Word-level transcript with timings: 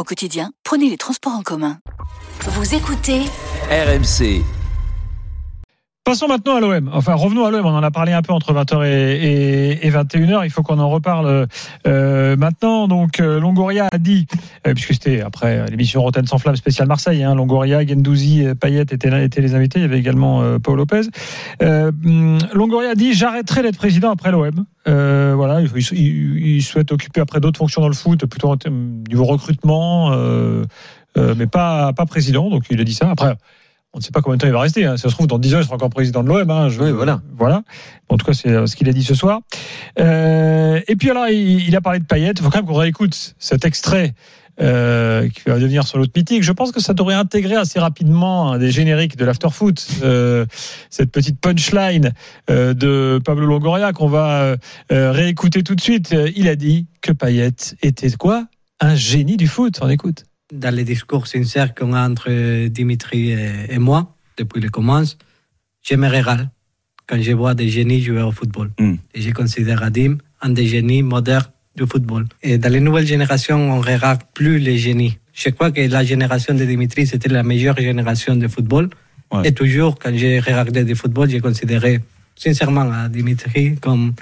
Au 0.00 0.02
quotidien, 0.02 0.50
prenez 0.64 0.88
les 0.88 0.96
transports 0.96 1.34
en 1.34 1.42
commun. 1.42 1.78
Vous 2.46 2.74
écoutez 2.74 3.20
RMC. 3.70 4.42
Passons 6.02 6.28
maintenant 6.28 6.56
à 6.56 6.60
l'OM. 6.60 6.90
Enfin, 6.94 7.12
revenons 7.12 7.44
à 7.44 7.50
l'OM. 7.50 7.66
On 7.66 7.76
en 7.76 7.82
a 7.82 7.90
parlé 7.90 8.12
un 8.12 8.22
peu 8.22 8.32
entre 8.32 8.54
20h 8.54 8.86
et, 8.86 9.90
21h. 9.90 10.44
Il 10.44 10.50
faut 10.50 10.62
qu'on 10.62 10.78
en 10.78 10.88
reparle 10.88 11.46
euh, 11.86 12.36
maintenant. 12.36 12.88
Donc, 12.88 13.20
euh, 13.20 13.38
Longoria 13.38 13.86
a 13.92 13.98
dit, 13.98 14.26
euh, 14.66 14.72
puisque 14.72 14.94
c'était 14.94 15.20
après 15.20 15.66
l'émission 15.66 16.00
Rotten 16.00 16.26
sans 16.26 16.38
flamme 16.38 16.56
spéciale 16.56 16.88
Marseille, 16.88 17.22
hein, 17.22 17.34
Longoria, 17.34 17.86
Gendouzi, 17.86 18.46
Payet 18.58 18.80
étaient, 18.80 19.40
les 19.42 19.54
invités. 19.54 19.80
Il 19.80 19.82
y 19.82 19.84
avait 19.84 19.98
également 19.98 20.58
Paul 20.58 20.78
Lopez. 20.78 21.02
Hum, 21.60 22.38
Longoria 22.54 22.90
a 22.90 22.94
dit 22.94 23.12
j'arrêterai 23.12 23.60
d'être 23.62 23.76
président 23.76 24.10
après 24.10 24.32
l'OM. 24.32 24.64
voilà, 24.86 25.60
il, 25.60 26.62
souhaite 26.62 26.92
occuper 26.92 27.20
après 27.20 27.40
d'autres 27.40 27.58
fonctions 27.58 27.82
dans 27.82 27.88
le 27.88 27.94
foot, 27.94 28.24
plutôt 28.24 28.50
au 28.50 28.56
niveau 29.10 29.24
recrutement, 29.26 30.16
mais 31.14 31.46
pas 31.46 31.92
président. 32.08 32.48
Donc, 32.48 32.64
il 32.70 32.80
a 32.80 32.84
dit 32.84 32.94
ça. 32.94 33.10
Après 33.10 33.36
on 33.92 33.98
ne 33.98 34.02
sait 34.02 34.12
pas 34.12 34.22
combien 34.22 34.36
de 34.36 34.42
temps 34.42 34.46
il 34.46 34.52
va 34.52 34.60
rester. 34.60 34.84
Hein. 34.84 34.96
Si 34.96 35.02
ça 35.02 35.08
se 35.08 35.14
trouve, 35.14 35.26
dans 35.26 35.38
10 35.38 35.54
ans, 35.56 35.58
il 35.58 35.64
sera 35.64 35.74
encore 35.74 35.90
président 35.90 36.22
de 36.22 36.28
l'OM. 36.28 36.48
Hein. 36.50 36.68
Oui, 36.78 36.92
voilà. 36.92 37.20
Voilà. 37.36 37.62
En 38.08 38.16
tout 38.16 38.26
cas, 38.26 38.32
c'est 38.32 38.48
euh, 38.48 38.66
ce 38.66 38.76
qu'il 38.76 38.88
a 38.88 38.92
dit 38.92 39.02
ce 39.02 39.14
soir. 39.14 39.40
Euh, 39.98 40.80
et 40.86 40.96
puis 40.96 41.10
alors, 41.10 41.28
il, 41.28 41.74
a 41.74 41.80
parlé 41.80 41.98
de 41.98 42.04
Payet. 42.04 42.32
Il 42.36 42.42
faut 42.42 42.50
quand 42.50 42.58
même 42.58 42.66
qu'on 42.66 42.74
réécoute 42.74 43.34
cet 43.38 43.64
extrait 43.64 44.14
euh, 44.60 45.28
qui 45.28 45.42
va 45.46 45.58
devenir 45.58 45.86
sur 45.86 45.98
l'autre 45.98 46.12
mythique. 46.14 46.42
Je 46.42 46.52
pense 46.52 46.72
que 46.72 46.80
ça 46.80 46.94
devrait 46.94 47.14
intégrer 47.14 47.56
assez 47.56 47.80
rapidement 47.80 48.58
des 48.58 48.70
génériques 48.70 49.16
de 49.16 49.24
l'afterfoot. 49.24 49.86
Euh, 50.02 50.46
cette 50.90 51.10
petite 51.10 51.40
punchline 51.40 52.12
euh, 52.50 52.74
de 52.74 53.20
Pablo 53.24 53.46
Longoria 53.46 53.92
qu'on 53.92 54.08
va 54.08 54.56
euh, 54.92 55.12
réécouter 55.12 55.62
tout 55.62 55.74
de 55.74 55.80
suite. 55.80 56.14
Il 56.36 56.48
a 56.48 56.56
dit 56.56 56.86
que 57.00 57.12
Payet 57.12 57.52
était 57.82 58.10
quoi? 58.12 58.46
Un 58.80 58.94
génie 58.94 59.36
du 59.36 59.48
foot. 59.48 59.78
On 59.82 59.88
écoute 59.88 60.24
dans 60.52 60.74
les 60.74 60.84
discours 60.84 61.26
sincères 61.26 61.74
qu'on 61.74 61.92
a 61.92 62.08
entre 62.08 62.66
Dimitri 62.68 63.30
et, 63.30 63.78
moi, 63.78 64.16
depuis 64.36 64.60
le 64.60 64.68
commence, 64.68 65.18
je 65.82 65.94
me 65.94 66.08
régale 66.08 66.50
quand 67.06 67.20
je 67.20 67.32
vois 67.32 67.54
des 67.54 67.68
génies 67.68 68.00
jouer 68.00 68.22
au 68.22 68.32
football. 68.32 68.70
Mm. 68.78 68.94
Et 69.14 69.20
je 69.20 69.30
considère 69.32 69.82
Adim 69.82 70.18
un 70.40 70.50
des 70.50 70.66
génies 70.66 71.02
modernes 71.02 71.50
du 71.76 71.86
football. 71.86 72.26
Et 72.42 72.58
dans 72.58 72.72
les 72.72 72.80
nouvelles 72.80 73.06
générations, 73.06 73.58
on 73.72 73.78
ne 73.78 73.84
regarde 73.84 74.22
plus 74.34 74.58
les 74.58 74.78
génies. 74.78 75.18
Je 75.32 75.50
crois 75.50 75.70
que 75.70 75.80
la 75.80 76.04
génération 76.04 76.54
de 76.54 76.64
Dimitri, 76.64 77.06
c'était 77.06 77.28
la 77.28 77.42
meilleure 77.42 77.78
génération 77.78 78.36
de 78.36 78.48
football. 78.48 78.90
Et 79.44 79.52
toujours, 79.52 79.96
quand 79.98 80.12
j'ai 80.14 80.40
regardé 80.40 80.82
du 80.82 80.96
football, 80.96 81.30
j'ai 81.30 81.40
considéré 81.40 82.00
sincèrement 82.34 83.08
Dimitri 83.08 83.76
comme 83.76 84.14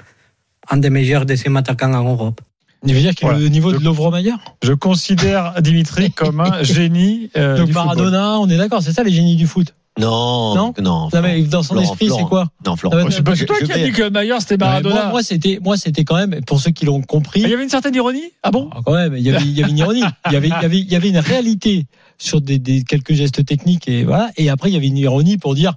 un 0.69 0.77
des 0.77 0.91
meilleurs 0.91 1.25
deuxièmes 1.25 1.57
attaquants 1.57 1.93
en 1.93 2.03
Europe. 2.03 2.41
Il 2.85 2.93
veut 2.93 3.01
dire 3.01 3.13
qu'il 3.13 3.27
est 3.27 3.33
au 3.33 3.49
niveau 3.49 3.71
de 3.71 3.77
Lovro 3.77 4.09
Maillard 4.09 4.39
Je 4.63 4.73
considère 4.73 5.61
Dimitri 5.61 6.11
comme 6.15 6.39
un 6.39 6.63
génie. 6.63 7.29
Euh, 7.37 7.57
Donc 7.57 7.69
Maradona, 7.69 8.39
on 8.39 8.49
est 8.49 8.57
d'accord, 8.57 8.81
c'est 8.81 8.93
ça 8.93 9.03
les 9.03 9.11
génies 9.11 9.35
du 9.35 9.47
foot 9.47 9.73
non, 9.97 10.55
non, 10.55 10.73
non. 10.81 11.09
mais 11.21 11.41
dans 11.41 11.61
son 11.61 11.77
esprit, 11.77 12.09
c'est 12.15 12.23
quoi 12.23 12.47
Non, 12.65 12.77
Florent. 12.77 12.97
Ah, 12.99 13.07
c'est 13.09 13.23
pas 13.23 13.35
toi 13.35 13.57
qui 13.57 13.71
as 13.71 13.79
dit 13.79 13.91
que 13.91 14.09
Maillard 14.09 14.39
c'était 14.39 14.55
Maradona. 14.55 15.09
moi, 15.09 15.21
c'était, 15.21 15.59
moi, 15.61 15.75
c'était 15.75 16.05
quand 16.05 16.15
même 16.15 16.41
pour 16.45 16.61
ceux 16.61 16.71
qui 16.71 16.85
l'ont 16.85 17.01
compris. 17.01 17.41
il 17.41 17.49
y 17.49 17.53
avait 17.53 17.63
une 17.63 17.69
certaine 17.69 17.95
ironie. 17.95 18.31
Ah 18.43 18.51
bon 18.51 18.69
ah, 18.71 18.79
Quand 18.85 18.93
même, 18.93 19.15
il 19.17 19.23
y 19.23 19.29
avait, 19.29 19.43
il 19.43 19.51
y 19.51 19.61
avait 19.61 19.71
une 19.71 19.77
ironie. 19.77 20.03
Il 20.27 20.33
y 20.33 20.37
avait, 20.37 20.47
il 20.47 20.51
y 20.51 20.65
avait, 20.65 20.79
il 20.79 20.91
y 20.91 20.95
avait 20.95 21.09
une 21.09 21.17
réalité 21.17 21.85
sur 22.17 22.39
des, 22.39 22.59
des 22.59 22.83
quelques 22.83 23.13
gestes 23.13 23.45
techniques 23.45 23.89
et 23.89 24.03
voilà. 24.05 24.29
Et 24.37 24.49
après, 24.49 24.69
il 24.69 24.73
y 24.73 24.77
avait 24.77 24.87
une 24.87 24.97
ironie 24.97 25.37
pour 25.37 25.53
dire 25.53 25.73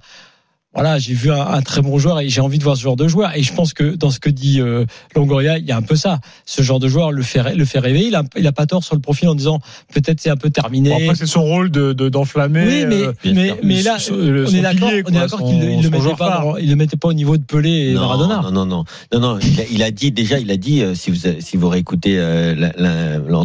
voilà, 0.73 0.97
j'ai 0.97 1.13
vu 1.13 1.31
un, 1.31 1.61
très 1.61 1.81
bon 1.81 1.99
joueur 1.99 2.19
et 2.19 2.29
j'ai 2.29 2.41
envie 2.41 2.57
de 2.57 2.63
voir 2.63 2.75
ce 2.75 2.81
genre 2.81 2.95
de 2.95 3.07
joueur. 3.07 3.35
Et 3.35 3.43
je 3.43 3.53
pense 3.53 3.73
que 3.73 3.95
dans 3.95 4.09
ce 4.09 4.19
que 4.19 4.29
dit 4.29 4.59
euh, 4.59 4.85
Longoria, 5.15 5.59
il 5.59 5.65
y 5.65 5.71
a 5.71 5.77
un 5.77 5.83
peu 5.83 5.95
ça. 5.95 6.19
Ce 6.45 6.63
genre 6.63 6.79
de 6.79 6.87
joueur 6.87 7.11
le 7.11 7.21
fait, 7.21 7.55
le 7.55 7.65
fait 7.65 7.77
rêver. 7.77 8.05
Il 8.07 8.15
a, 8.15 8.23
il 8.35 8.47
a 8.47 8.51
pas 8.51 8.65
tort 8.65 8.83
sur 8.83 8.95
le 8.95 9.01
profil 9.01 9.29
en 9.29 9.35
disant 9.35 9.59
peut-être 9.93 10.19
c'est 10.19 10.31
un 10.31 10.37
peu 10.37 10.49
terminé. 10.49 10.89
Bon, 10.89 10.95
après, 10.95 11.15
c'est 11.15 11.27
son 11.27 11.43
rôle 11.43 11.69
de, 11.69 11.93
d'enflammer. 11.93 12.65
oui, 12.65 12.85
mais, 12.87 13.03
euh, 13.03 13.13
mais, 13.23 13.55
mais, 13.61 13.81
là, 13.83 13.97
on 14.09 14.47
est 14.47 14.61
d'accord, 14.61 14.89
on 14.89 15.09
est 15.09 15.11
d'accord 15.11 15.45
qu'il 15.45 15.59
ne 15.59 15.83
le 15.83 15.89
mettait 15.89 16.15
pas, 16.15 16.55
il 16.59 16.69
le 16.69 16.75
mettait 16.75 16.97
pas 16.97 17.09
au 17.09 17.13
niveau 17.13 17.37
de 17.37 17.43
Pelé 17.43 17.91
et 17.91 17.93
Maradona. 17.93 18.41
Non, 18.41 18.51
non, 18.51 18.65
non, 18.65 18.83
non, 19.13 19.19
non. 19.19 19.39
Il 19.71 19.83
a, 19.83 19.91
dit 19.91 20.11
déjà, 20.11 20.39
il 20.39 20.49
a 20.49 20.57
dit 20.57 20.81
euh, 20.81 20.95
si 20.95 21.11
vous 21.11 21.17
si 21.39 21.57
vous 21.57 21.69
réécoutez 21.69 22.17
la, 22.17 22.71
la, 22.77 23.19
la 23.19 23.43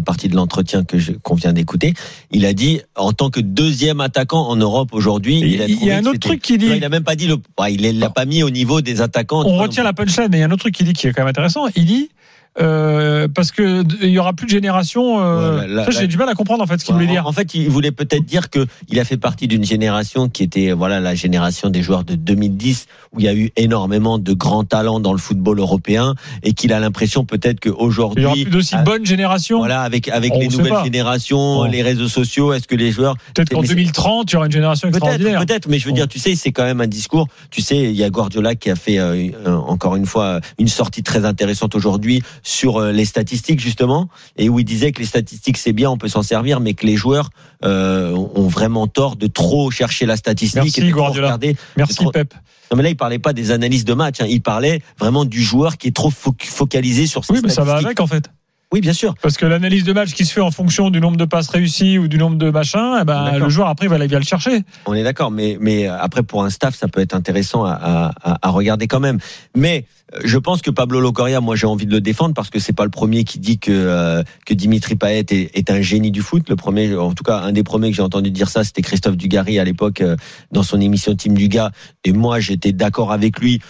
partie 0.00 0.28
de 0.28 0.36
l'entretien 0.36 0.84
que 0.84 0.96
qu'on 1.22 1.34
vient 1.34 1.52
d'écouter, 1.52 1.94
il 2.30 2.46
a 2.46 2.52
dit 2.52 2.80
en 2.94 3.12
tant 3.12 3.30
que 3.30 3.40
deuxième 3.40 4.00
attaquant 4.00 4.48
en 4.48 4.56
Europe 4.56 4.90
aujourd'hui, 4.92 5.38
il, 5.38 5.84
y 5.84 5.90
a 5.90 5.98
un 5.98 6.06
autre 6.06 6.18
truc 6.18 6.42
qui 6.42 6.58
dit, 6.58 6.66
il 6.66 6.84
a 6.84 6.88
même 6.88 7.04
pas 7.04 7.16
dit 7.16 7.26
le, 7.26 7.36
il 7.68 7.98
l'a 7.98 8.10
pas 8.10 8.24
mis 8.24 8.42
au 8.42 8.50
niveau 8.50 8.80
des 8.80 9.00
attaquants. 9.00 9.44
On 9.46 9.56
retient 9.56 9.84
la 9.84 9.92
punchline, 9.92 10.28
mais 10.30 10.38
il 10.38 10.40
y 10.40 10.42
a 10.42 10.46
un 10.46 10.50
autre 10.50 10.62
truc 10.62 10.74
qui 10.74 10.84
dit 10.84 10.92
qui 10.92 11.06
est 11.06 11.12
quand 11.12 11.22
même 11.22 11.30
intéressant. 11.30 11.66
Il 11.76 11.86
dit 11.86 12.10
euh, 12.58 13.28
parce 13.28 13.52
que 13.52 13.84
il 14.02 14.10
y 14.10 14.18
aura 14.18 14.32
plus 14.32 14.46
de 14.46 14.50
génération. 14.50 15.20
Euh, 15.20 15.84
ça, 15.84 15.90
j'ai 15.90 16.06
du 16.06 16.16
mal 16.16 16.28
à 16.28 16.34
comprendre 16.34 16.62
en 16.62 16.66
fait 16.66 16.78
ce 16.78 16.84
qu'il 16.84 16.94
voulait 16.94 17.06
dire. 17.06 17.26
En 17.26 17.32
fait, 17.32 17.54
il 17.54 17.68
voulait 17.68 17.92
peut-être 17.92 18.24
dire 18.24 18.50
que 18.50 18.66
il 18.88 18.98
a 18.98 19.04
fait 19.04 19.16
partie 19.16 19.48
d'une 19.48 19.64
génération 19.64 20.28
qui 20.28 20.42
était 20.42 20.72
voilà 20.72 21.00
la 21.00 21.14
génération 21.14 21.70
des 21.70 21.82
joueurs 21.82 22.04
de 22.04 22.14
2010 22.14 22.86
où 23.12 23.20
il 23.20 23.26
y 23.26 23.28
a 23.28 23.34
eu 23.34 23.50
énormément 23.56 24.18
de 24.18 24.32
grands 24.32 24.64
talents 24.64 25.00
dans 25.00 25.12
le 25.12 25.18
football 25.18 25.58
européen 25.58 26.14
et 26.42 26.52
qu'il 26.52 26.72
a 26.72 26.80
l'impression 26.80 27.24
peut-être 27.24 27.60
qu'aujourd'hui 27.60 28.22
il 28.22 28.24
y 28.24 28.26
aura 28.26 28.34
plus 28.34 28.50
d'aussi 28.50 28.74
ah, 28.76 28.82
bonne 28.82 29.04
génération. 29.04 29.58
Voilà, 29.58 29.82
avec 29.82 30.08
avec 30.08 30.34
les 30.36 30.48
nouvelles 30.48 30.84
générations, 30.84 31.64
les 31.64 31.82
réseaux 31.82 32.08
sociaux, 32.08 32.52
est-ce 32.52 32.66
que 32.66 32.76
les 32.76 32.90
joueurs 32.90 33.16
peut-être 33.34 33.50
qu'en 33.50 33.62
2030 33.62 34.30
il 34.30 34.34
y 34.34 34.36
aura 34.36 34.46
une 34.46 34.52
génération 34.52 34.88
extraordinaire. 34.88 35.40
Peut-être, 35.40 35.68
mais 35.68 35.78
je 35.78 35.86
veux 35.86 35.92
dire, 35.92 36.08
tu 36.08 36.18
sais, 36.18 36.34
c'est 36.34 36.52
quand 36.52 36.64
même 36.64 36.80
un 36.80 36.86
discours. 36.86 37.28
Tu 37.50 37.60
sais, 37.60 37.76
il 37.76 37.96
y 37.96 38.04
a 38.04 38.10
Guardiola 38.10 38.54
qui 38.54 38.70
a 38.70 38.76
fait 38.76 38.98
euh, 38.98 39.30
encore 39.46 39.96
une 39.96 40.06
fois 40.06 40.40
une 40.58 40.68
sortie 40.68 41.02
très 41.02 41.24
intéressante 41.24 41.74
aujourd'hui 41.74 42.22
sur 42.46 42.76
euh, 42.76 42.92
les 42.92 43.04
statistiques 43.04 43.58
justement 43.58 44.08
et 44.36 44.48
où 44.48 44.60
il 44.60 44.64
disait 44.64 44.92
que 44.92 45.00
les 45.00 45.06
statistiques 45.06 45.58
c'est 45.58 45.72
bien, 45.72 45.90
on 45.90 45.98
peut 45.98 46.08
s'en 46.08 46.22
servir, 46.22 46.60
mais 46.60 46.74
que 46.74 46.86
les 46.86 46.96
joueurs 46.96 47.30
euh, 47.64 48.12
ont 48.12 48.46
vraiment 48.46 48.86
tort 48.86 49.16
de 49.16 49.26
trop 49.26 49.70
chercher 49.70 50.06
la 50.06 50.16
statistique 50.16 50.62
Merci, 50.62 50.80
et 50.80 50.84
de 50.84 50.90
trop 50.90 51.10
regarder. 51.10 51.56
Merci 51.76 52.04
Pep. 52.12 52.34
Non 52.70 52.76
mais 52.76 52.84
là 52.84 52.90
il 52.90 52.96
parlait 52.96 53.18
pas 53.18 53.32
des 53.32 53.50
analyses 53.50 53.84
de 53.84 53.94
match, 53.94 54.20
hein. 54.20 54.26
il 54.28 54.42
parlait 54.42 54.80
vraiment 54.98 55.24
du 55.24 55.42
joueur 55.42 55.76
qui 55.76 55.88
est 55.88 55.96
trop 55.96 56.10
focalisé 56.10 57.06
sur 57.06 57.24
ses 57.24 57.32
oui, 57.32 57.40
mais 57.42 57.48
ça 57.48 57.64
va 57.64 57.76
avec 57.76 58.00
en 58.00 58.06
fait. 58.06 58.30
Oui, 58.72 58.80
bien 58.80 58.92
sûr. 58.92 59.14
Parce 59.22 59.36
que 59.36 59.46
l'analyse 59.46 59.84
de 59.84 59.92
match 59.92 60.12
qui 60.12 60.24
se 60.24 60.32
fait 60.32 60.40
en 60.40 60.50
fonction 60.50 60.90
du 60.90 61.00
nombre 61.00 61.16
de 61.16 61.24
passes 61.24 61.48
réussies 61.48 61.98
ou 61.98 62.08
du 62.08 62.18
nombre 62.18 62.36
de 62.36 62.50
machins, 62.50 62.98
eh 63.00 63.04
ben, 63.04 63.38
le 63.38 63.48
joueur 63.48 63.68
après 63.68 63.86
va 63.86 63.94
aller 63.94 64.08
bien 64.08 64.18
le 64.18 64.24
chercher. 64.24 64.62
On 64.86 64.94
est 64.94 65.04
d'accord, 65.04 65.30
mais, 65.30 65.56
mais 65.60 65.86
après 65.86 66.24
pour 66.24 66.42
un 66.42 66.50
staff, 66.50 66.74
ça 66.74 66.88
peut 66.88 67.00
être 67.00 67.14
intéressant 67.14 67.64
à, 67.64 68.12
à, 68.22 68.38
à 68.42 68.50
regarder 68.50 68.88
quand 68.88 68.98
même. 68.98 69.18
Mais 69.54 69.84
euh, 70.14 70.20
je 70.24 70.38
pense 70.38 70.62
que 70.62 70.70
Pablo 70.70 71.00
Locoria, 71.00 71.40
moi 71.40 71.56
j'ai 71.56 71.66
envie 71.66 71.86
de 71.86 71.92
le 71.92 72.00
défendre 72.00 72.34
parce 72.34 72.50
que 72.50 72.58
c'est 72.58 72.72
pas 72.72 72.84
le 72.84 72.90
premier 72.90 73.24
qui 73.24 73.38
dit 73.38 73.58
que 73.58 73.70
euh, 73.72 74.22
que 74.44 74.54
Dimitri 74.54 74.96
Payet 74.96 75.26
est, 75.30 75.56
est, 75.56 75.70
un 75.70 75.80
génie 75.80 76.10
du 76.10 76.22
foot. 76.22 76.48
Le 76.48 76.56
premier, 76.56 76.94
en 76.96 77.12
tout 77.12 77.24
cas 77.24 77.38
un 77.38 77.52
des 77.52 77.62
premiers 77.62 77.90
que 77.90 77.96
j'ai 77.96 78.02
entendu 78.02 78.30
dire 78.30 78.48
ça, 78.48 78.64
c'était 78.64 78.82
Christophe 78.82 79.16
Dugarry 79.16 79.58
à 79.58 79.64
l'époque 79.64 80.00
euh, 80.00 80.16
dans 80.52 80.62
son 80.62 80.80
émission 80.80 81.14
Team 81.14 81.34
Duga. 81.34 81.70
Et 82.04 82.12
moi 82.12 82.40
j'étais 82.40 82.72
d'accord 82.72 83.12
avec 83.12 83.40
lui 83.40 83.60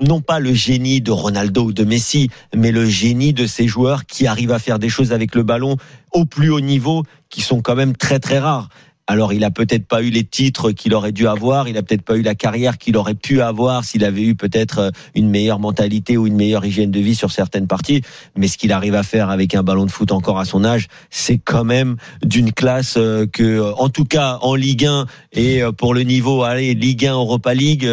non 0.00 0.20
pas 0.20 0.38
le 0.38 0.52
génie 0.52 1.00
de 1.00 1.10
Ronaldo 1.10 1.64
ou 1.64 1.72
de 1.72 1.84
Messi, 1.84 2.30
mais 2.54 2.72
le 2.72 2.84
génie 2.84 3.32
de 3.32 3.46
ces 3.46 3.66
joueurs 3.66 4.06
qui 4.06 4.26
arrivent 4.26 4.52
à 4.52 4.58
faire 4.58 4.78
des 4.78 4.88
choses 4.88 5.12
avec 5.12 5.34
le 5.34 5.42
ballon 5.42 5.76
au 6.12 6.24
plus 6.24 6.50
haut 6.50 6.60
niveau, 6.60 7.04
qui 7.28 7.40
sont 7.42 7.60
quand 7.60 7.74
même 7.74 7.96
très 7.96 8.18
très 8.18 8.38
rares. 8.38 8.68
Alors, 9.08 9.32
il 9.32 9.44
a 9.44 9.52
peut-être 9.52 9.86
pas 9.86 10.02
eu 10.02 10.10
les 10.10 10.24
titres 10.24 10.72
qu'il 10.72 10.92
aurait 10.92 11.12
dû 11.12 11.28
avoir, 11.28 11.68
il 11.68 11.76
a 11.76 11.82
peut-être 11.84 12.02
pas 12.02 12.16
eu 12.16 12.22
la 12.22 12.34
carrière 12.34 12.76
qu'il 12.76 12.96
aurait 12.96 13.14
pu 13.14 13.40
avoir 13.40 13.84
s'il 13.84 14.04
avait 14.04 14.22
eu 14.22 14.34
peut-être 14.34 14.78
euh, 14.80 14.90
une 15.14 15.30
meilleure 15.30 15.60
mentalité 15.60 16.16
ou 16.16 16.26
une 16.26 16.34
meilleure 16.34 16.64
hygiène 16.64 16.90
de 16.90 16.98
vie 16.98 17.14
sur 17.14 17.30
certaines 17.30 17.68
parties. 17.68 18.02
Mais 18.36 18.48
ce 18.48 18.58
qu'il 18.58 18.72
arrive 18.72 18.96
à 18.96 19.04
faire 19.04 19.30
avec 19.30 19.54
un 19.54 19.62
ballon 19.62 19.86
de 19.86 19.92
foot 19.92 20.10
encore 20.10 20.40
à 20.40 20.44
son 20.44 20.64
âge, 20.64 20.88
c'est 21.08 21.38
quand 21.38 21.62
même 21.62 21.96
d'une 22.24 22.52
classe 22.52 22.96
euh, 22.96 23.26
que, 23.26 23.44
euh, 23.44 23.74
en 23.74 23.90
tout 23.90 24.06
cas, 24.06 24.38
en 24.42 24.56
Ligue 24.56 24.86
1 24.86 25.06
et 25.34 25.62
pour 25.76 25.94
le 25.94 26.00
niveau, 26.00 26.42
allez, 26.42 26.74
Ligue 26.74 27.06
1, 27.06 27.12
Europa 27.12 27.52
League, 27.52 27.86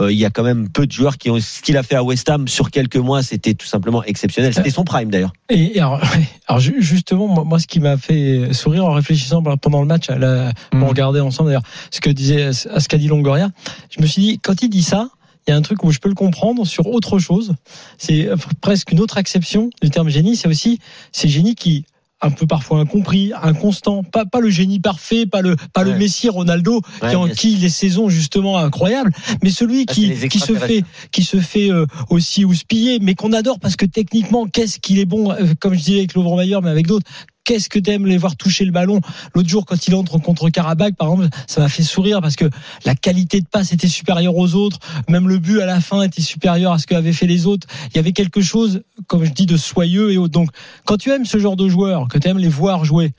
il 0.00 0.10
y 0.10 0.24
a 0.24 0.30
quand 0.30 0.42
même 0.42 0.68
peu 0.68 0.84
de 0.84 0.90
joueurs 0.90 1.16
qui 1.16 1.30
ont 1.30 1.38
ce 1.38 1.62
qu'il 1.62 1.76
a 1.76 1.84
fait 1.84 1.94
à 1.94 2.02
West 2.02 2.28
Ham 2.28 2.48
sur 2.48 2.72
quelques 2.72 2.96
mois, 2.96 3.22
c'était 3.22 3.54
tout 3.54 3.66
simplement 3.66 4.02
exceptionnel. 4.02 4.52
C'était 4.52 4.70
son 4.70 4.82
prime 4.82 5.08
d'ailleurs. 5.08 5.32
Et 5.48 5.78
alors, 5.78 6.00
alors 6.48 6.60
justement, 6.60 7.44
moi, 7.44 7.60
ce 7.60 7.68
qui 7.68 7.78
m'a 7.78 7.96
fait 7.96 8.52
sourire 8.52 8.84
en 8.84 8.92
réfléchissant 8.94 9.42
pendant 9.42 9.80
le 9.80 9.86
match 9.86 10.10
à 10.10 10.18
la 10.18 10.41
on 10.72 10.78
mmh. 10.78 10.84
regardait 10.84 11.20
ensemble 11.20 11.50
d'ailleurs 11.50 11.62
ce 11.90 12.00
que 12.00 12.10
disait 12.10 12.52
ce 12.52 12.88
qu'a 12.88 12.98
dit 12.98 13.08
Longoria. 13.08 13.50
Je 13.90 14.00
me 14.00 14.06
suis 14.06 14.22
dit 14.22 14.38
quand 14.38 14.62
il 14.62 14.68
dit 14.68 14.82
ça, 14.82 15.10
il 15.46 15.50
y 15.50 15.54
a 15.54 15.56
un 15.56 15.62
truc 15.62 15.82
où 15.84 15.90
je 15.90 15.98
peux 15.98 16.08
le 16.08 16.14
comprendre 16.14 16.66
sur 16.66 16.86
autre 16.86 17.18
chose. 17.18 17.54
C'est 17.98 18.28
presque 18.60 18.92
une 18.92 19.00
autre 19.00 19.18
acception 19.18 19.70
du 19.82 19.90
terme 19.90 20.08
génie. 20.08 20.36
C'est 20.36 20.48
aussi 20.48 20.78
ces 21.10 21.28
génies 21.28 21.54
qui 21.54 21.84
un 22.22 22.30
peu 22.30 22.46
parfois 22.46 22.78
incompris, 22.78 23.32
inconstant, 23.42 24.04
pas 24.04 24.24
pas 24.24 24.40
le 24.40 24.48
génie 24.48 24.78
parfait, 24.78 25.26
pas 25.26 25.42
le 25.42 25.56
pas 25.74 25.82
le. 25.82 25.92
Messi 25.92 26.28
Ronaldo 26.28 26.80
Ouais, 27.02 27.10
qui 27.10 27.16
en 27.16 27.28
qui 27.28 27.56
les 27.56 27.68
saisons 27.68 28.08
justement 28.08 28.58
incroyables, 28.58 29.12
mais 29.42 29.50
celui 29.50 29.84
Ah, 29.88 29.92
qui 29.92 30.28
qui 30.28 30.38
se 30.38 30.54
fait 30.54 30.84
qui 31.10 31.24
se 31.24 31.38
fait 31.38 31.70
euh, 31.70 31.84
aussi 32.08 32.44
houspiller, 32.44 32.98
mais 33.00 33.14
qu'on 33.14 33.32
adore 33.32 33.58
parce 33.60 33.76
que 33.76 33.84
techniquement, 33.84 34.46
qu'est-ce 34.46 34.78
qu'il 34.78 34.98
est 34.98 35.04
bon, 35.04 35.32
euh, 35.32 35.52
comme 35.60 35.74
je 35.74 35.80
disais 35.80 35.98
avec 35.98 36.14
Laurent 36.14 36.36
Mayer, 36.36 36.58
mais 36.62 36.70
avec 36.70 36.86
d'autres. 36.86 37.06
Qu'est-ce 37.44 37.68
que 37.68 37.80
t'aimes 37.80 38.06
les 38.06 38.18
voir 38.18 38.36
toucher 38.36 38.64
le 38.64 38.70
ballon? 38.70 39.00
L'autre 39.34 39.48
jour, 39.48 39.66
quand 39.66 39.88
il 39.88 39.94
entre 39.96 40.18
contre 40.18 40.48
Karabakh, 40.48 40.94
par 40.94 41.08
exemple, 41.08 41.28
ça 41.48 41.60
m'a 41.60 41.68
fait 41.68 41.82
sourire 41.82 42.20
parce 42.20 42.36
que 42.36 42.48
la 42.84 42.94
qualité 42.94 43.40
de 43.40 43.46
passe 43.46 43.72
était 43.72 43.88
supérieure 43.88 44.36
aux 44.36 44.54
autres. 44.54 44.78
Même 45.08 45.28
le 45.28 45.38
but 45.38 45.60
à 45.60 45.66
la 45.66 45.80
fin 45.80 46.02
était 46.02 46.22
supérieur 46.22 46.72
à 46.72 46.78
ce 46.78 46.86
qu'avaient 46.86 47.12
fait 47.12 47.26
les 47.26 47.46
autres. 47.46 47.66
Il 47.90 47.96
y 47.96 47.98
avait 47.98 48.12
quelque 48.12 48.42
chose, 48.42 48.82
comme 49.08 49.24
je 49.24 49.30
dis, 49.32 49.46
de 49.46 49.56
soyeux 49.56 50.12
et 50.12 50.18
autres. 50.18 50.32
Donc, 50.32 50.50
quand 50.84 50.96
tu 50.96 51.10
aimes 51.10 51.26
ce 51.26 51.38
genre 51.38 51.56
de 51.56 51.68
joueurs, 51.68 52.06
que 52.08 52.18
tu 52.18 52.32
les 52.32 52.48
voir 52.48 52.84
jouer, 52.84 53.12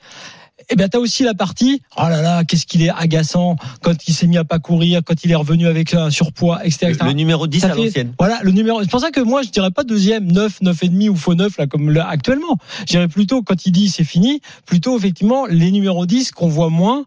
eh 0.70 0.76
ben, 0.76 0.88
t'as 0.88 0.98
aussi 0.98 1.22
la 1.24 1.34
partie, 1.34 1.80
oh 1.96 2.02
là 2.08 2.22
là, 2.22 2.44
qu'est-ce 2.44 2.66
qu'il 2.66 2.82
est 2.82 2.90
agaçant 2.90 3.56
quand 3.82 3.92
il 4.08 4.14
s'est 4.14 4.26
mis 4.26 4.36
à 4.38 4.44
pas 4.44 4.58
courir, 4.58 5.00
quand 5.04 5.24
il 5.24 5.30
est 5.30 5.34
revenu 5.34 5.66
avec 5.66 5.94
un 5.94 6.10
surpoids, 6.10 6.64
etc. 6.64 6.86
etc. 6.90 6.98
Le, 7.02 7.08
le 7.08 7.12
numéro 7.14 7.46
10 7.46 7.60
Ça 7.60 7.66
à 7.68 7.74
fait- 7.74 7.84
l'ancienne. 7.84 8.14
Voilà, 8.18 8.38
le 8.42 8.50
numéro. 8.52 8.82
C'est 8.82 8.90
pour 8.90 9.00
ça 9.00 9.10
que 9.10 9.20
moi, 9.20 9.42
je 9.42 9.50
dirais 9.50 9.70
pas 9.70 9.84
deuxième, 9.84 10.30
neuf, 10.30 10.60
neuf 10.62 10.82
et 10.82 10.88
demi 10.88 11.08
ou 11.08 11.16
faux 11.16 11.34
neuf, 11.34 11.58
là, 11.58 11.66
comme 11.66 11.90
là, 11.90 12.06
actuellement. 12.08 12.56
Je 12.80 12.84
dirais 12.92 13.08
plutôt, 13.08 13.42
quand 13.42 13.66
il 13.66 13.72
dit 13.72 13.88
c'est 13.88 14.04
fini, 14.04 14.40
plutôt, 14.66 14.96
effectivement, 14.98 15.46
les 15.46 15.70
numéros 15.70 16.06
10 16.06 16.32
qu'on 16.32 16.48
voit 16.48 16.70
moins, 16.70 17.04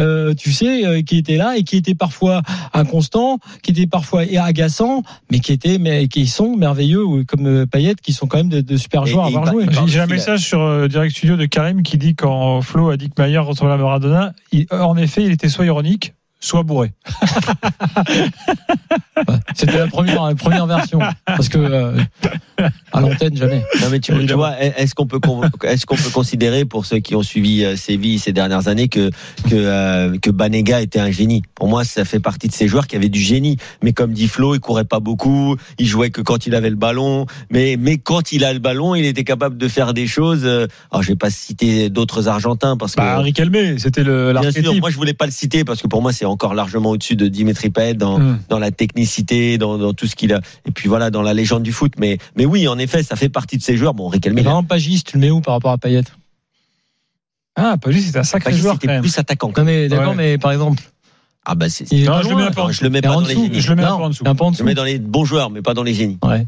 euh, 0.00 0.34
tu 0.34 0.52
sais, 0.52 0.84
euh, 0.86 1.02
qui 1.02 1.16
étaient 1.18 1.36
là 1.36 1.56
et 1.56 1.62
qui 1.64 1.76
étaient 1.76 1.94
parfois 1.94 2.42
inconstants, 2.74 3.38
qui 3.62 3.70
étaient 3.72 3.86
parfois 3.86 4.22
agaçants, 4.38 5.02
mais 5.30 5.40
qui 5.40 5.52
étaient, 5.52 5.78
mais 5.78 6.08
qui 6.08 6.26
sont 6.26 6.56
merveilleux, 6.56 7.04
comme 7.26 7.46
euh, 7.46 7.66
Payet, 7.66 7.94
qui 8.02 8.12
sont 8.12 8.26
quand 8.26 8.38
même 8.38 8.48
de, 8.48 8.60
de 8.60 8.76
super 8.76 9.04
Et- 9.04 9.10
joueurs 9.10 9.26
à 9.26 9.30
et 9.30 9.36
avoir 9.36 9.52
joué. 9.52 9.66
J'ai 9.70 9.86
j'ai 9.98 10.00
un 10.00 10.06
message 10.06 10.40
sur 10.44 10.60
euh, 10.60 10.86
Direct 10.88 11.14
Studio 11.16 11.36
de 11.36 11.46
Karim 11.46 11.82
qui 11.82 11.98
dit 11.98 12.14
quand 12.14 12.60
Flo 12.62 12.90
a 12.90 12.96
dit 12.98 13.08
que 13.10 13.20
Maillard 13.20 13.46
ressemblait 13.46 13.74
à 13.74 13.76
Maradona, 13.78 14.32
il- 14.52 14.66
en 14.70 14.96
effet, 14.96 15.24
il 15.24 15.32
était 15.32 15.48
soit 15.48 15.64
ironique, 15.64 16.14
soit 16.40 16.62
bourré. 16.62 16.92
C'était 19.54 19.78
la 19.78 19.86
première, 19.88 20.24
la 20.24 20.34
première 20.34 20.66
version. 20.66 21.00
Parce 21.26 21.48
que, 21.48 21.58
euh, 21.58 22.00
à 22.92 23.00
l'antenne, 23.00 23.36
jamais. 23.36 23.62
Non 23.80 23.88
mais 23.90 24.00
tu, 24.00 24.12
vois, 24.34 24.60
est-ce 24.60 24.94
qu'on 24.94 25.06
peut 25.06 25.20
est-ce 25.64 25.86
qu'on 25.86 25.96
peut 25.96 26.10
considérer 26.10 26.64
pour 26.64 26.86
ceux 26.86 26.98
qui 26.98 27.14
ont 27.14 27.22
suivi 27.22 27.64
euh, 27.64 27.76
Séville 27.76 28.18
ces 28.18 28.32
dernières 28.32 28.68
années 28.68 28.88
que 28.88 29.10
que 29.48 29.54
euh, 29.54 30.18
que 30.18 30.30
Banega 30.30 30.80
était 30.80 31.00
un 31.00 31.10
génie? 31.10 31.42
Pour 31.54 31.68
moi, 31.68 31.84
ça 31.84 32.04
fait 32.04 32.20
partie 32.20 32.48
de 32.48 32.52
ces 32.52 32.68
joueurs 32.68 32.86
qui 32.86 32.96
avaient 32.96 33.08
du 33.08 33.20
génie. 33.20 33.56
Mais 33.82 33.92
comme 33.92 34.12
dit 34.12 34.28
Flo, 34.28 34.54
il 34.54 34.60
courait 34.60 34.84
pas 34.84 35.00
beaucoup, 35.00 35.56
il 35.78 35.86
jouait 35.86 36.10
que 36.10 36.20
quand 36.20 36.46
il 36.46 36.54
avait 36.54 36.70
le 36.70 36.76
ballon. 36.76 37.26
Mais 37.50 37.76
mais 37.78 37.98
quand 37.98 38.32
il 38.32 38.44
a 38.44 38.52
le 38.52 38.58
ballon, 38.58 38.94
il 38.94 39.04
était 39.04 39.24
capable 39.24 39.56
de 39.58 39.68
faire 39.68 39.94
des 39.94 40.06
choses. 40.06 40.42
euh, 40.44 40.66
Alors 40.90 41.02
je 41.02 41.08
vais 41.08 41.16
pas 41.16 41.30
citer 41.30 41.90
d'autres 41.90 42.28
Argentins 42.28 42.76
parce 42.76 42.94
que 42.94 43.00
Bah, 43.00 43.18
Riquelme, 43.18 43.78
c'était 43.78 44.02
le 44.04 44.32
Bien 44.40 44.50
sûr, 44.50 44.74
moi 44.80 44.90
je 44.90 44.96
voulais 44.96 45.14
pas 45.14 45.26
le 45.26 45.32
citer 45.32 45.64
parce 45.64 45.80
que 45.82 45.86
pour 45.88 46.02
moi 46.02 46.12
c'est 46.12 46.24
encore 46.24 46.54
largement 46.54 46.90
au-dessus 46.90 47.16
de 47.16 47.28
Dimitri 47.28 47.70
Payet 47.70 47.94
dans, 47.94 48.16
Hum. 48.18 48.38
dans 48.48 48.58
la 48.58 48.70
technicité, 48.70 49.58
dans, 49.58 49.78
dans 49.78 49.92
tout 49.92 50.06
ce 50.06 50.16
qu'il 50.16 50.32
a, 50.32 50.40
et 50.66 50.70
puis 50.72 50.88
voilà 50.88 51.10
dans 51.10 51.22
la 51.22 51.34
légende 51.34 51.62
du 51.62 51.72
foot. 51.72 51.92
Mais 51.98 52.18
mais 52.36 52.46
oui, 52.48 52.66
en 52.68 52.78
effet, 52.78 53.02
ça 53.02 53.14
fait 53.16 53.28
partie 53.28 53.56
de 53.58 53.62
ces 53.62 53.76
joueurs. 53.76 53.94
Bon, 53.94 54.08
Riquelme, 54.08 54.34
Mais 54.34 54.44
Pagis, 54.68 55.04
tu 55.04 55.14
le 55.16 55.20
mets 55.20 55.30
où 55.30 55.40
par 55.40 55.54
rapport 55.54 55.70
à 55.72 55.78
Payet? 55.78 56.02
Ah, 57.56 57.76
juste, 57.88 58.06
c'était 58.06 58.18
un 58.18 58.24
sacré 58.24 58.50
Pagis, 58.50 58.62
joueur. 58.62 58.76
c'était 58.80 59.00
plus 59.00 59.18
attaquant. 59.18 59.52
Non, 59.56 59.64
mais 59.64 59.88
d'accord, 59.88 60.10
Ouais. 60.10 60.14
mais 60.16 60.38
par 60.38 60.52
exemple. 60.52 60.82
Ah 61.44 61.54
bah 61.54 61.68
c'est. 61.70 61.90
Non, 61.92 62.22
je 62.22 62.28
le 62.28 62.36
mets 62.36 62.42
un 62.42 62.50
peu 62.50 62.60
en 62.60 62.66
Non, 62.66 62.72
je 62.72 62.82
le 62.84 62.90
mets 62.90 62.98
Et 62.98 63.02
pas 63.02 63.10
en 63.10 63.20
dans 63.22 63.26
les 63.26 63.34
dessous, 63.34 63.44
génies. 63.46 63.60
Je 63.60 63.68
le 63.70 63.76
mets 63.76 63.84
un 63.84 63.96
peu 63.96 64.02
en 64.02 64.08
dessous. 64.10 64.24
Je 64.24 64.58
le 64.62 64.64
mets 64.64 64.74
dans 64.74 64.84
les 64.84 64.98
bons 64.98 65.24
joueurs, 65.24 65.50
mais 65.50 65.62
pas 65.62 65.74
dans 65.74 65.82
les 65.82 65.94
génies. 65.94 66.18
Ouais. 66.22 66.44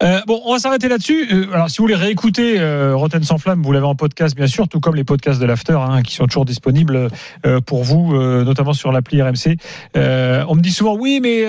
Euh, 0.00 0.20
bon, 0.28 0.40
on 0.44 0.52
va 0.52 0.58
s'arrêter 0.60 0.88
là-dessus. 0.88 1.26
Euh, 1.32 1.52
alors, 1.52 1.68
si 1.70 1.78
vous 1.78 1.84
voulez 1.84 1.96
réécouter 1.96 2.60
euh, 2.60 2.94
Rotten 2.94 3.22
sans 3.24 3.38
flamme, 3.38 3.62
vous 3.62 3.72
l'avez 3.72 3.86
en 3.86 3.96
podcast, 3.96 4.36
bien 4.36 4.46
sûr, 4.46 4.68
tout 4.68 4.78
comme 4.78 4.94
les 4.94 5.02
podcasts 5.02 5.40
de 5.40 5.46
l'After, 5.46 5.72
hein, 5.80 6.02
qui 6.02 6.14
sont 6.14 6.26
toujours 6.26 6.44
disponibles 6.44 7.08
euh, 7.44 7.60
pour 7.60 7.82
vous, 7.82 8.14
euh, 8.14 8.44
notamment 8.44 8.72
sur 8.74 8.92
l'appli 8.92 9.20
RMC. 9.20 9.56
Euh, 9.96 10.44
on 10.48 10.54
me 10.54 10.60
dit 10.60 10.70
souvent, 10.70 10.96
oui, 10.96 11.18
mais 11.20 11.44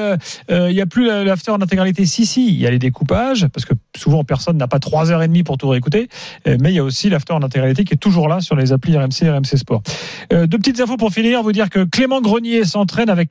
il 0.50 0.74
n'y 0.74 0.82
a 0.82 0.86
plus 0.88 1.06
la- 1.06 1.24
l'After 1.24 1.52
en 1.52 1.62
intégralité. 1.62 2.06
Si, 2.06 2.26
si, 2.26 2.48
il 2.48 2.56
y 2.60 2.66
a 2.66 2.72
les 2.72 2.80
découpages, 2.80 3.48
parce 3.54 3.66
que 3.66 3.74
souvent 3.96 4.24
personne 4.24 4.58
n'a 4.58 4.68
pas 4.68 4.80
trois 4.80 5.12
heures 5.12 5.22
et 5.22 5.28
demie 5.28 5.44
pour 5.44 5.58
tout 5.58 5.68
réécouter. 5.70 6.10
Mais 6.48 6.72
il 6.72 6.76
y 6.76 6.80
a 6.80 6.84
aussi 6.84 7.10
l'After 7.10 7.34
en 7.34 7.44
intégralité 7.44 7.84
qui 7.84 7.94
est 7.94 7.98
toujours 7.98 8.28
là 8.28 8.40
sur 8.42 8.56
les 8.56 8.74
applis 8.74 8.98
RMC 8.98 9.24
et 9.24 9.30
RMC 9.30 9.58
Sport. 9.58 9.84
Deux 10.32 10.48
petites 10.58 10.80
infos 10.80 10.98
pour 10.98 11.12
finir. 11.12 11.44
Vous 11.44 11.52
dire 11.52 11.70
que 11.70 11.84
Clément 11.84 12.22
Grenier 12.22 12.64
s'entraîne 12.66 13.10
avec 13.10 13.30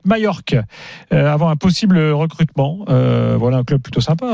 euh, 0.53 0.61
avant 1.11 1.49
un 1.49 1.55
possible 1.55 1.99
recrutement. 2.11 2.85
Voilà 2.87 3.57
un 3.57 3.63
club 3.63 3.81
plutôt 3.81 4.01
sympa, 4.01 4.27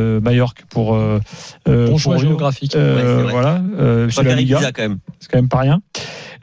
euh, 0.00 0.20
Mallorca 0.20 0.62
pour. 0.70 0.94
Euh, 0.94 1.20
euh, 1.68 1.88
Bon 1.88 1.98
choix 1.98 2.16
géographique. 2.16 2.74
Euh, 2.76 3.24
Ouais, 3.24 3.30
voilà, 3.32 3.62
euh, 3.78 4.08
c'est 4.10 4.22
la 4.22 4.30
préfère 4.30 4.36
Liga, 4.36 4.56
Ibiza 4.56 4.72
quand 4.72 4.82
même. 4.82 4.98
c'est 5.20 5.30
quand 5.30 5.38
même 5.38 5.48
pas 5.48 5.58
rien. 5.58 5.80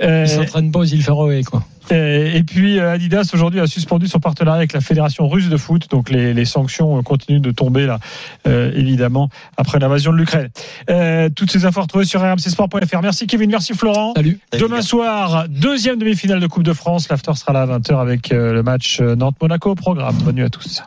Euh, 0.02 0.26
Il 0.26 0.30
s'entraîne 0.30 0.72
pas 0.72 0.80
aux 0.80 0.84
îles 0.86 1.02
Féroé, 1.04 1.44
quoi. 1.44 1.64
et, 1.90 2.44
puis 2.44 2.80
Adidas 2.80 3.32
aujourd'hui 3.34 3.60
a 3.62 3.68
suspendu 3.68 4.08
son 4.08 4.20
partenariat 4.20 4.58
avec 4.58 4.74
la 4.74 4.82
fédération 4.82 5.28
russe 5.30 5.48
de 5.50 5.58
foot, 5.58 5.90
donc 5.90 6.10
les, 6.10 6.34
les 6.34 6.46
sanctions 6.46 7.02
continuent 7.02 7.40
de 7.42 7.52
tomber 7.52 7.86
là, 7.86 8.00
euh, 8.46 8.72
évidemment 8.76 9.30
après 9.56 9.80
l'invasion 9.80 10.12
de 10.12 10.18
l'Ukraine. 10.18 10.50
Euh, 10.90 11.30
toutes 11.34 11.52
ces 11.52 11.66
infos 11.66 11.82
retrouvées 11.82 12.06
sur 12.06 12.22
rmcsport.fr. 12.22 13.02
Merci 13.02 13.26
Kevin, 13.26 13.50
merci 13.50 13.74
Florent. 13.74 14.14
Salut. 14.16 14.40
Demain 14.60 14.82
soir, 14.82 15.46
deuxième 15.50 15.98
demi-finale 15.98 16.40
de 16.42 16.48
Coupe 16.48 16.64
de 16.64 16.74
France. 16.74 17.10
L'after 17.10 17.34
sera 17.36 17.54
là 17.54 17.62
à 17.62 17.66
20h 17.80 18.00
avec 18.00 18.32
euh, 18.32 18.54
le 18.54 18.64
match 18.64 19.00
Nantes-Monaco 19.00 19.72
au 19.72 19.76
programme. 19.76 20.16
Bonne 20.24 20.36
nuit 20.36 20.44
à 20.44 20.50
tous. 20.50 20.84